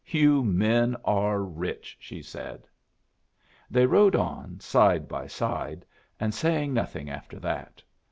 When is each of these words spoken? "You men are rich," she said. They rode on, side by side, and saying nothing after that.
"You 0.07 0.43
men 0.43 0.95
are 1.05 1.43
rich," 1.43 1.95
she 1.99 2.23
said. 2.23 2.67
They 3.69 3.85
rode 3.85 4.15
on, 4.15 4.59
side 4.59 5.07
by 5.07 5.27
side, 5.27 5.85
and 6.19 6.33
saying 6.33 6.73
nothing 6.73 7.07
after 7.07 7.39
that. 7.41 7.83